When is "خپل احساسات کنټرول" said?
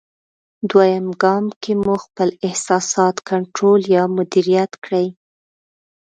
2.05-3.81